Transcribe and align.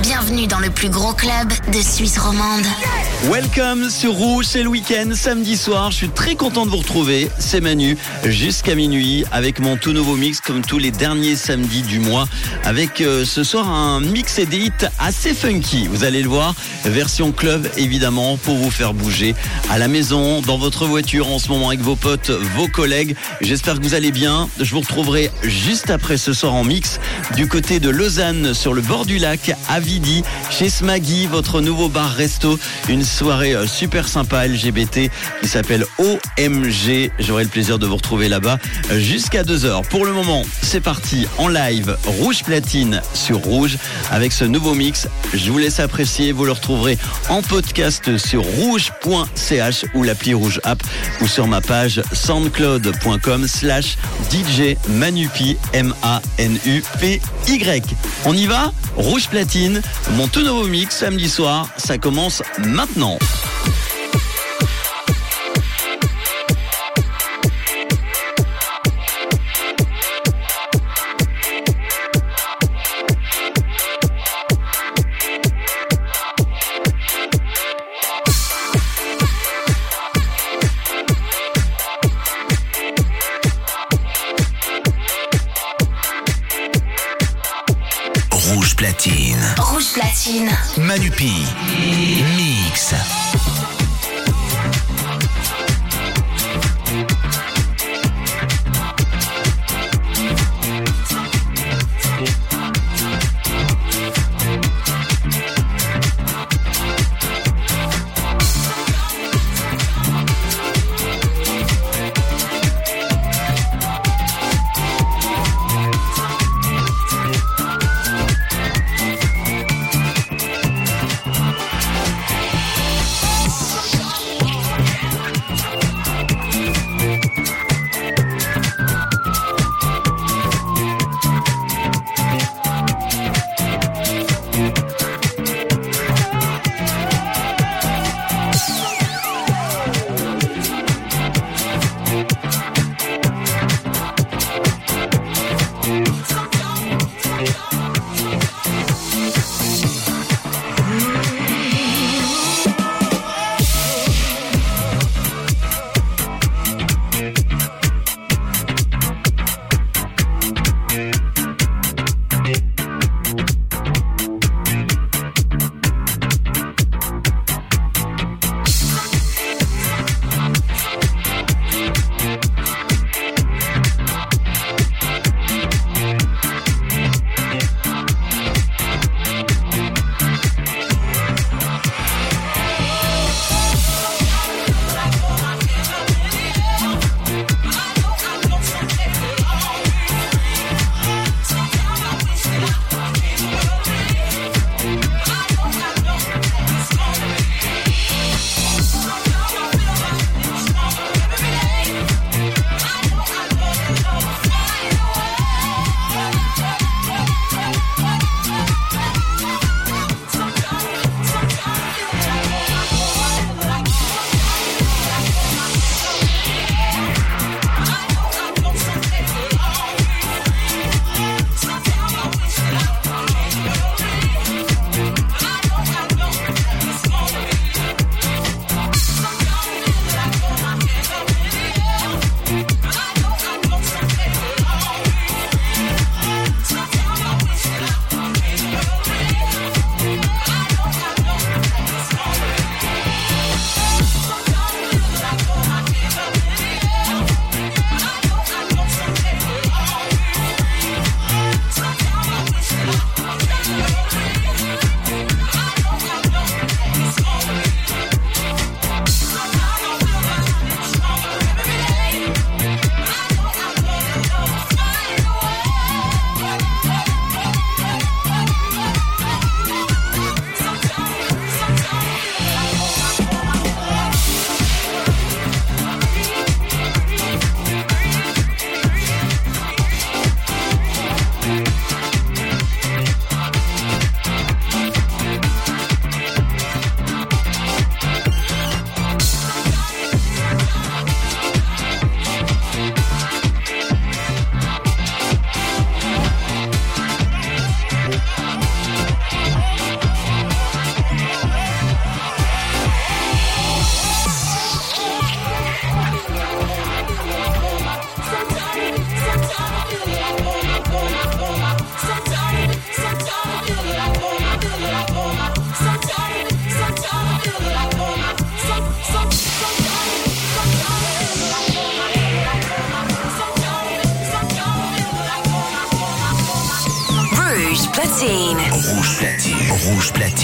Bienvenue 0.00 0.46
dans 0.46 0.58
le 0.58 0.70
plus 0.70 0.88
gros 0.88 1.12
club 1.12 1.52
de 1.70 1.82
Suisse 1.82 2.18
romande. 2.18 2.64
Welcome 3.30 3.88
sur 3.88 4.14
Rouge, 4.14 4.46
c'est 4.48 4.64
le 4.64 4.68
week-end, 4.68 5.10
samedi 5.14 5.56
soir. 5.56 5.92
Je 5.92 5.96
suis 5.96 6.08
très 6.08 6.34
content 6.34 6.66
de 6.66 6.70
vous 6.70 6.78
retrouver. 6.78 7.30
C'est 7.38 7.60
Manu, 7.60 7.96
jusqu'à 8.24 8.74
minuit, 8.74 9.24
avec 9.30 9.60
mon 9.60 9.76
tout 9.76 9.92
nouveau 9.92 10.16
mix, 10.16 10.40
comme 10.40 10.62
tous 10.62 10.78
les 10.78 10.90
derniers 10.90 11.36
samedis 11.36 11.82
du 11.82 12.00
mois, 12.00 12.26
avec 12.64 13.00
euh, 13.00 13.24
ce 13.24 13.44
soir 13.44 13.68
un 13.68 14.00
mix 14.00 14.40
et 14.40 14.48
assez 14.98 15.34
funky. 15.34 15.86
Vous 15.86 16.02
allez 16.02 16.20
le 16.20 16.28
voir, 16.28 16.56
version 16.84 17.30
club 17.30 17.68
évidemment, 17.76 18.36
pour 18.38 18.56
vous 18.56 18.72
faire 18.72 18.92
bouger 18.92 19.36
à 19.70 19.78
la 19.78 19.86
maison, 19.86 20.40
dans 20.40 20.58
votre 20.58 20.86
voiture 20.86 21.28
en 21.28 21.38
ce 21.38 21.48
moment 21.48 21.68
avec 21.68 21.80
vos 21.80 21.96
potes, 21.96 22.30
vos 22.30 22.66
collègues. 22.66 23.14
J'espère 23.40 23.78
que 23.78 23.84
vous 23.84 23.94
allez 23.94 24.10
bien. 24.10 24.48
Je 24.58 24.72
vous 24.72 24.80
retrouverai 24.80 25.30
juste 25.44 25.90
après 25.90 26.16
ce 26.16 26.32
soir 26.32 26.54
en 26.54 26.64
mix 26.64 26.98
du 27.36 27.46
côté 27.46 27.78
de 27.78 27.88
Lausanne, 27.88 28.52
sur 28.52 28.74
le 28.74 28.82
bord 28.82 29.06
du 29.06 29.18
lac, 29.18 29.54
à 29.68 29.78
Vidi, 29.78 30.24
chez 30.50 30.68
Smaggy, 30.68 31.26
votre 31.26 31.60
nouveau 31.60 31.88
bar-resto. 31.88 32.58
Une 32.88 33.04
soirée 33.12 33.54
euh, 33.54 33.66
super 33.66 34.08
sympa 34.08 34.46
LGBT 34.46 35.10
qui 35.40 35.48
s'appelle 35.48 35.84
OMG. 35.98 37.10
J'aurai 37.18 37.44
le 37.44 37.50
plaisir 37.50 37.78
de 37.78 37.86
vous 37.86 37.96
retrouver 37.96 38.28
là-bas 38.28 38.58
euh, 38.90 38.98
jusqu'à 38.98 39.42
2h. 39.42 39.86
Pour 39.88 40.04
le 40.04 40.12
moment, 40.12 40.44
c'est 40.62 40.80
parti 40.80 41.26
en 41.38 41.48
live 41.48 41.96
Rouge 42.04 42.42
Platine 42.42 43.02
sur 43.14 43.38
Rouge 43.38 43.76
avec 44.10 44.32
ce 44.32 44.44
nouveau 44.44 44.74
mix. 44.74 45.08
Je 45.34 45.50
vous 45.50 45.58
laisse 45.58 45.78
apprécier. 45.80 46.32
Vous 46.32 46.44
le 46.44 46.52
retrouverez 46.52 46.98
en 47.28 47.42
podcast 47.42 48.16
sur 48.16 48.42
rouge.ch 48.42 49.84
ou 49.94 50.02
l'appli 50.02 50.32
Rouge 50.34 50.60
App 50.64 50.82
ou 51.20 51.26
sur 51.26 51.46
ma 51.46 51.60
page 51.60 52.02
soundcloud.com 52.12 53.46
slash 53.46 53.98
DJ 54.30 54.76
Manupi 54.88 55.56
M-A-N-U-P-Y. 55.74 57.22
On 58.24 58.34
y 58.34 58.46
va? 58.46 58.72
Rouge 58.96 59.28
Platine, 59.28 59.82
mon 60.12 60.28
tout 60.28 60.42
nouveau 60.42 60.66
mix 60.66 60.96
samedi 60.96 61.28
soir. 61.28 61.68
Ça 61.76 61.98
commence 61.98 62.42
maintenant. 62.58 63.01
Rouge 63.02 63.81
platine. 90.22 90.56
Manupi. 90.76 91.46
Mix. 92.36 93.31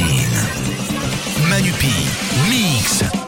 Platine. 0.08 0.48
Manupi. 1.50 1.92
Mix. 2.48 3.27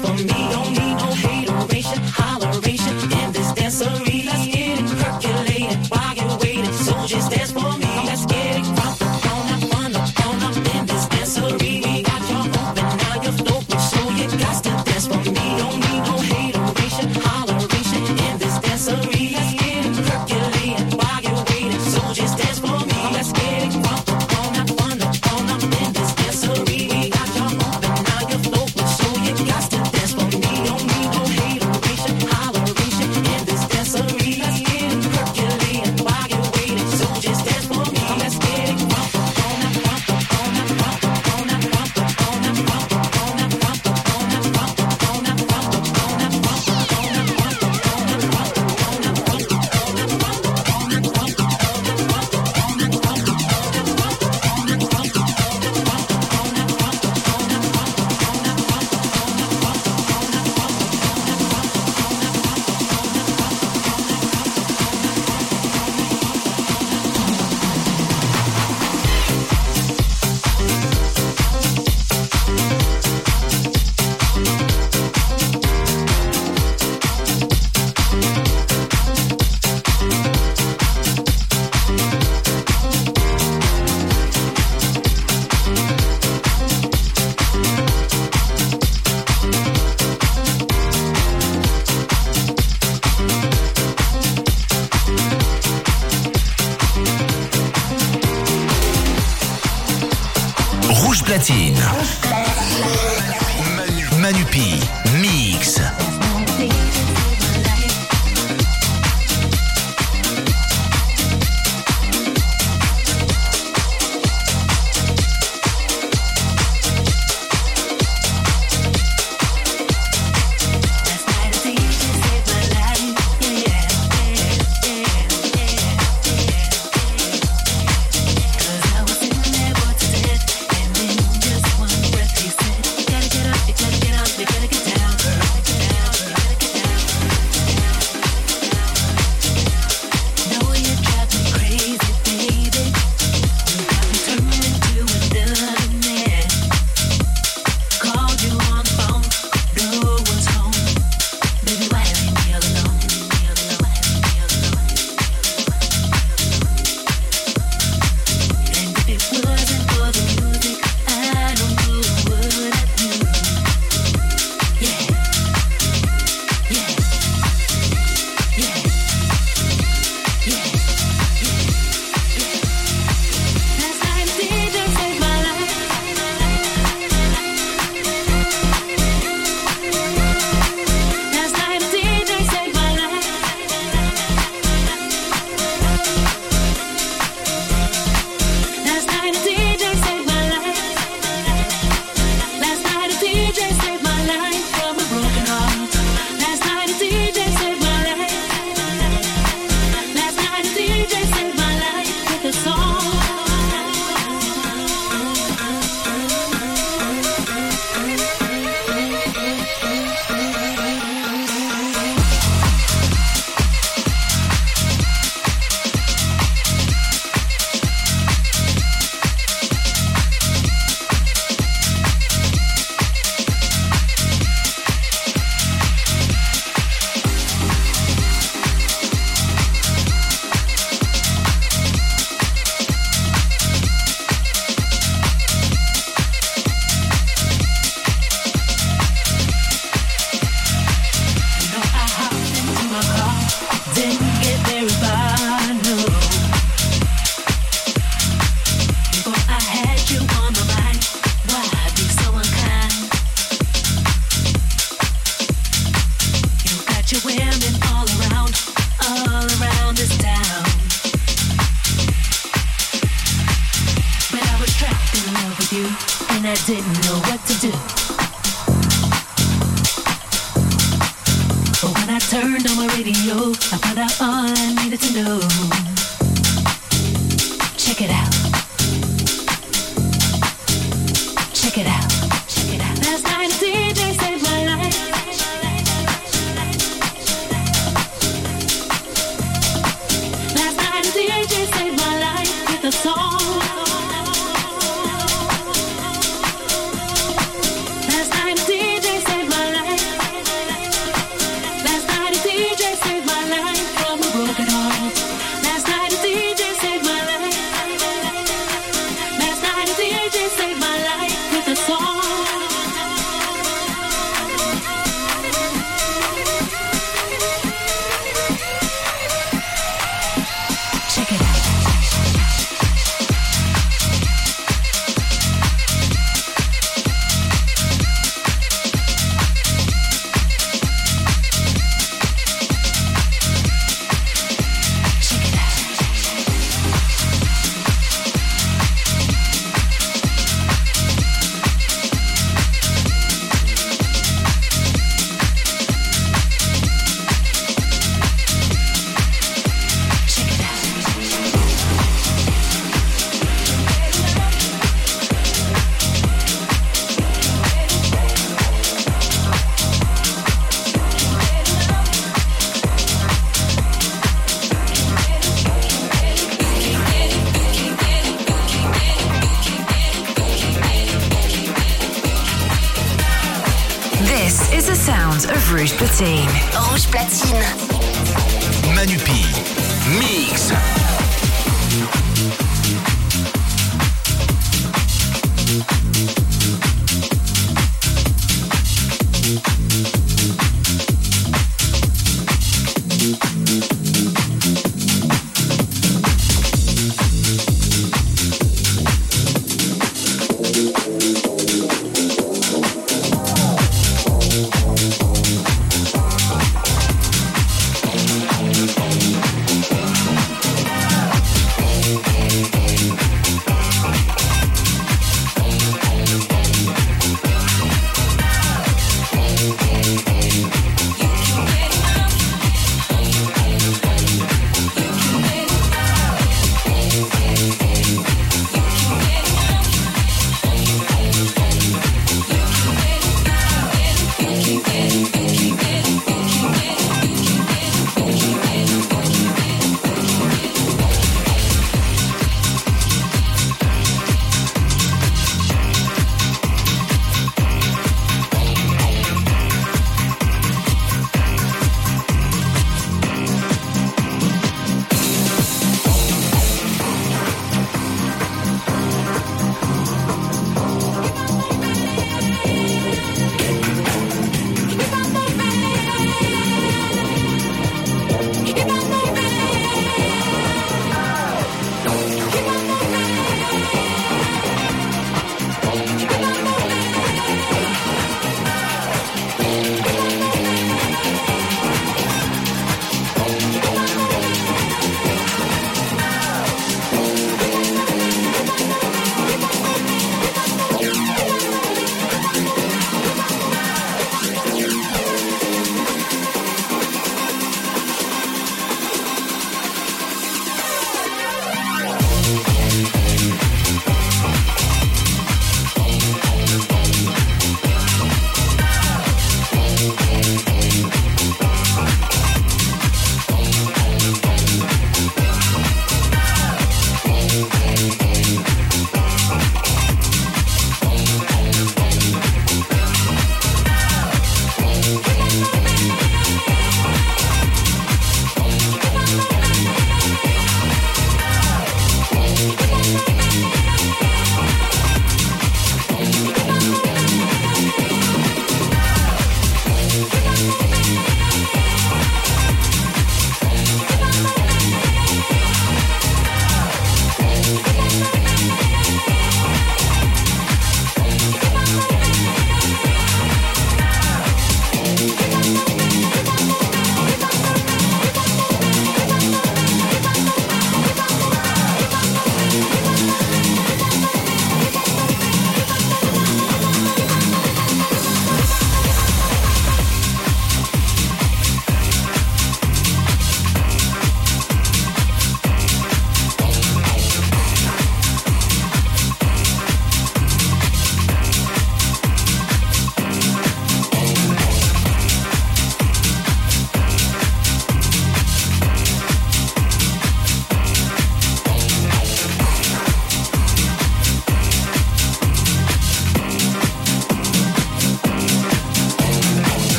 for 0.00 0.12
me. 0.14 0.53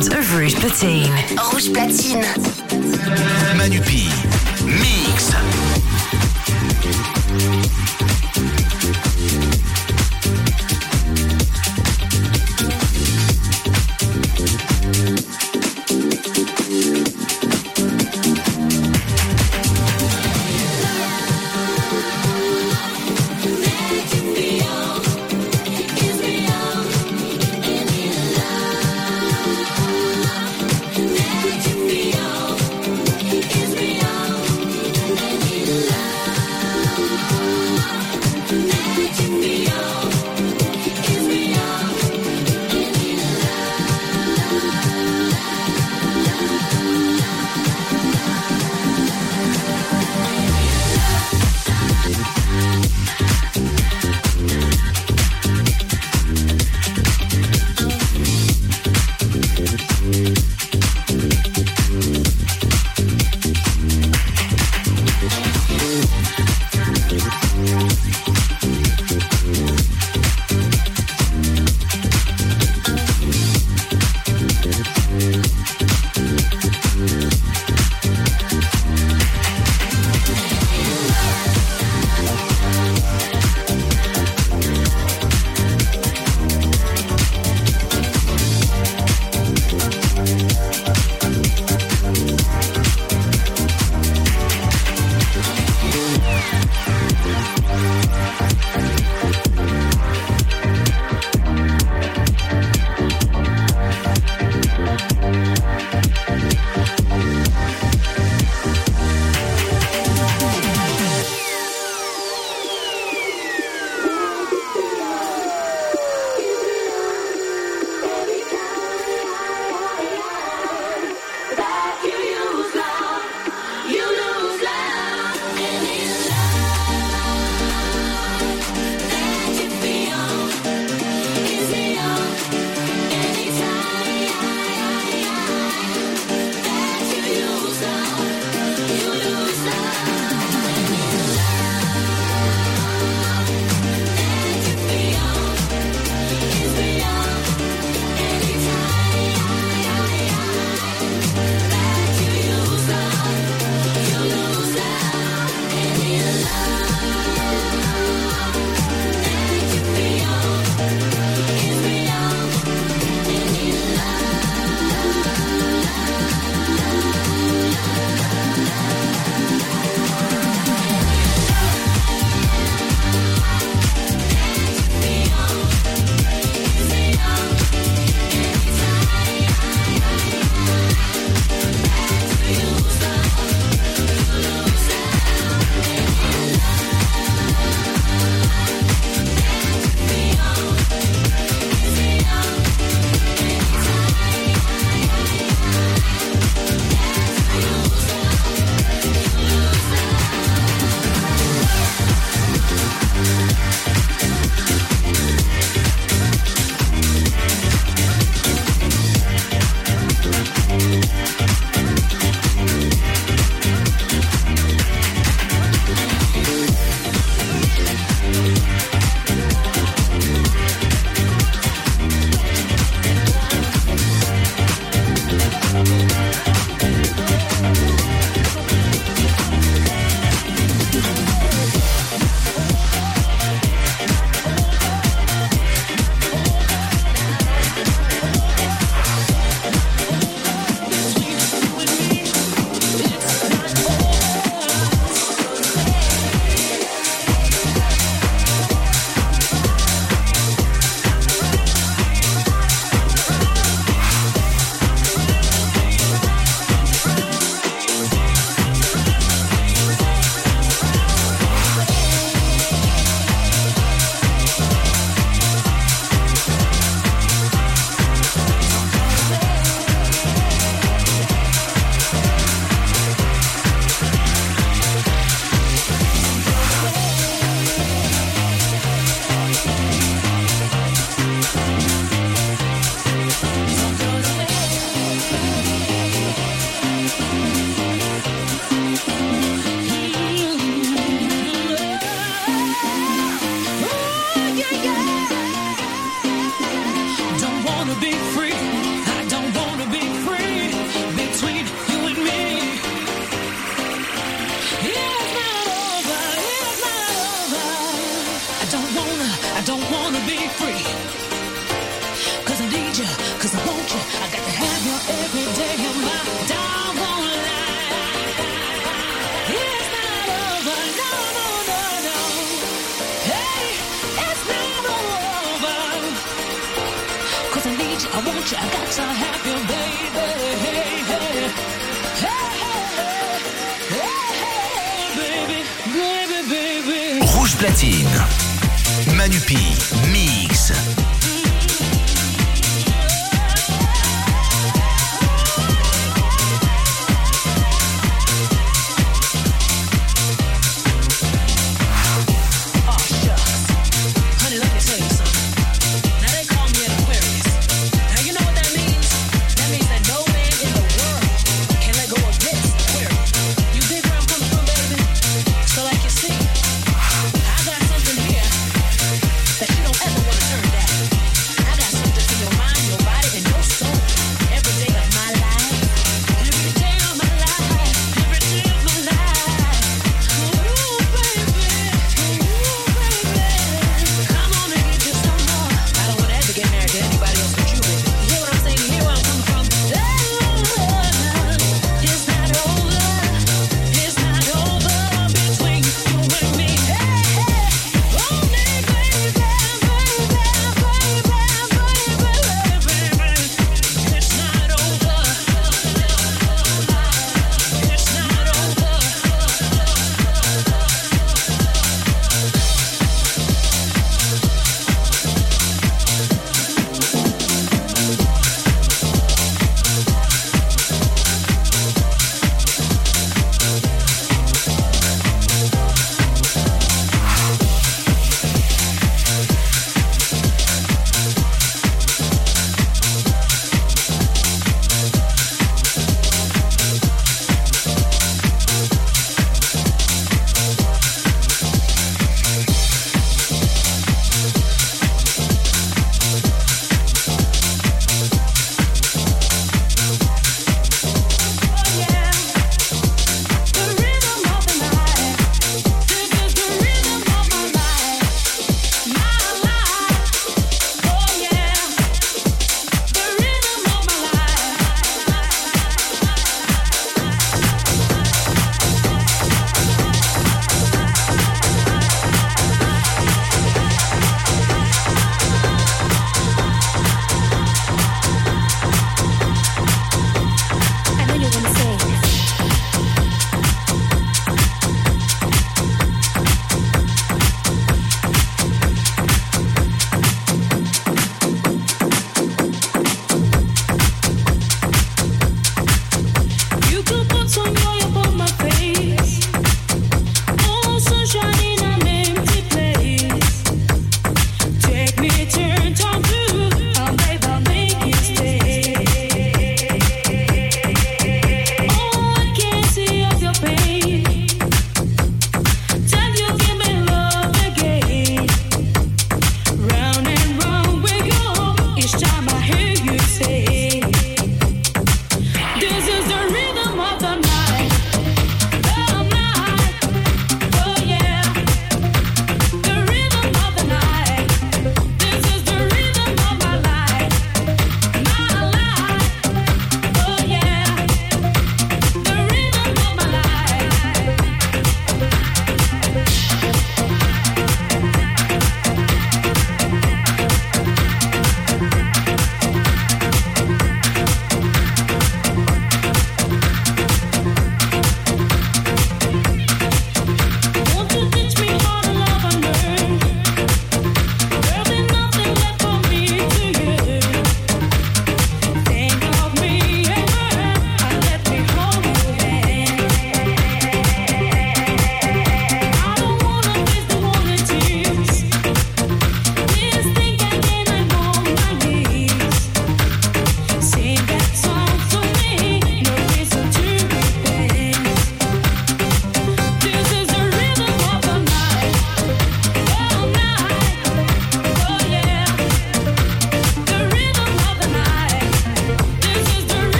Is 0.00 0.08
the 0.08 0.12
sound 0.12 0.24
of 0.24 0.36
Rouge 0.36 0.54
Platine. 0.54 1.52
Rouge 1.52 1.68
platine. 1.68 2.24
Manupi. 3.56 4.19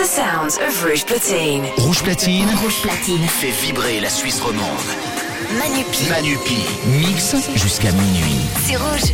the 0.00 0.06
sounds 0.06 0.56
of 0.56 0.82
Rouge 0.82 1.04
Platine. 1.04 1.62
Rouge 1.76 2.02
Platine. 2.02 2.48
Rouge 2.62 2.80
Platine. 2.80 3.22
Fait 3.28 3.50
vibrer 3.50 4.00
la 4.00 4.08
Suisse 4.08 4.40
romande. 4.40 4.64
Manupi. 5.58 6.08
Manupi. 6.08 6.64
Mix 6.86 7.34
jusqu'à 7.54 7.92
minuit. 7.92 8.40
C'est 8.64 8.76
Rouge. 8.76 9.12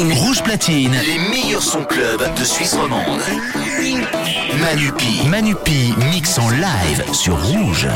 Platine. 0.00 0.12
Rouge 0.12 0.42
Platine, 0.42 0.96
les 1.04 1.18
meilleurs 1.30 1.62
sons 1.62 1.84
club 1.84 2.22
de 2.38 2.44
Suisse 2.44 2.74
romande. 2.74 3.20
Manupi, 4.60 5.26
Manupi, 5.28 5.94
mix 6.10 6.38
en 6.38 6.48
live 6.50 7.04
sur 7.12 7.40
Rouge. 7.42 7.88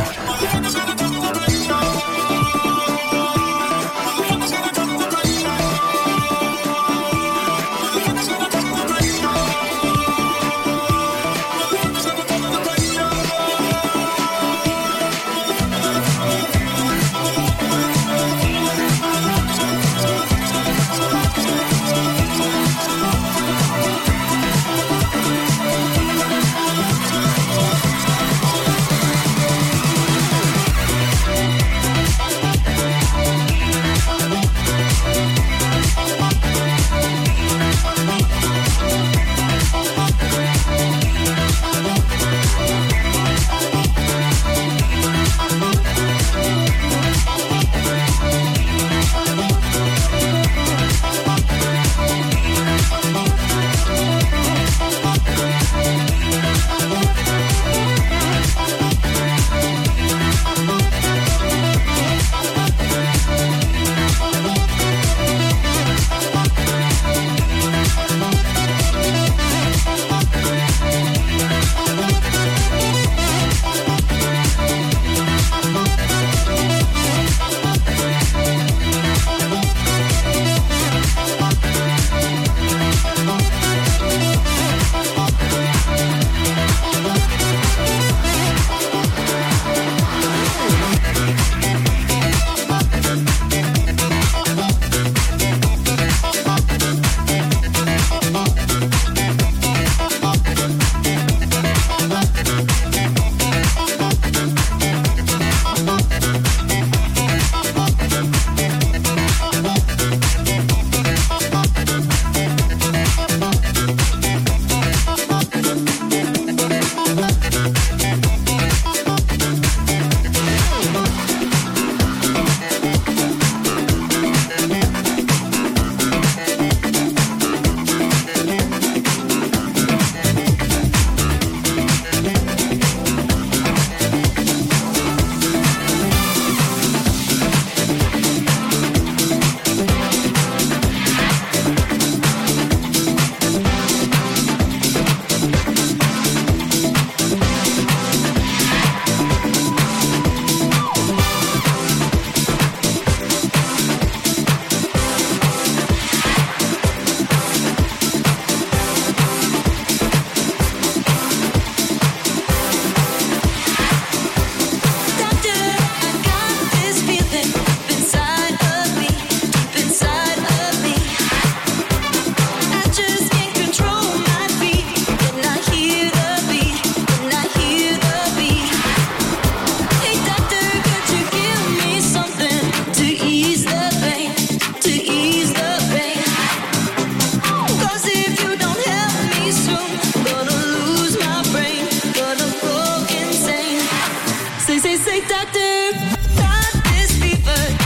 say, 195.04 195.20
Doctor, 195.28 195.92
got 196.34 196.72
this 196.84 197.12
fever. 197.20 197.83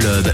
Club 0.00 0.29